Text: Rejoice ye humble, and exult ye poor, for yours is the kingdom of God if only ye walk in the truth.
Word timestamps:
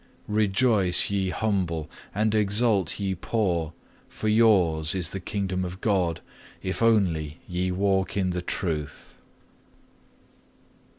Rejoice 0.33 1.11
ye 1.11 1.29
humble, 1.29 1.87
and 2.15 2.33
exult 2.33 2.99
ye 2.99 3.13
poor, 3.13 3.71
for 4.09 4.27
yours 4.29 4.95
is 4.95 5.11
the 5.11 5.19
kingdom 5.19 5.63
of 5.63 5.79
God 5.79 6.21
if 6.63 6.81
only 6.81 7.39
ye 7.47 7.69
walk 7.69 8.17
in 8.17 8.31
the 8.31 8.41
truth. 8.41 9.13